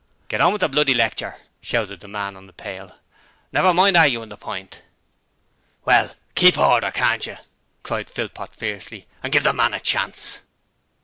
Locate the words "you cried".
7.23-8.09